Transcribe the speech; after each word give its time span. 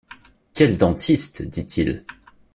Quel 0.55 0.77
dentiste! 0.77 1.43
dit-il. 1.47 2.03